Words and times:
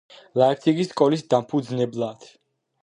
ლაიფციგის 0.41 0.89
სკოლის 0.93 1.25
დამფუძნებლად. 1.35 2.31